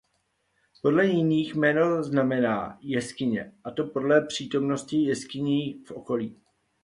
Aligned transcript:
Podle 0.81 1.05
jiných 1.05 1.55
jméno 1.55 2.03
znamená 2.03 2.77
"jeskyně" 2.81 3.51
a 3.63 3.71
to 3.71 3.87
podle 3.87 4.25
přítomnosti 4.25 4.97
jeskyní 4.97 5.83
v 5.83 5.91
okolí. 5.91 6.35